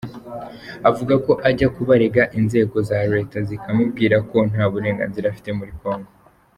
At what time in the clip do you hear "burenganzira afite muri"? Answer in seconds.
4.71-5.73